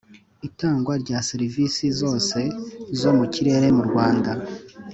[0.47, 2.39] Itangwa rya serivisi zose
[2.99, 4.31] zo mu kirere mu Rwanda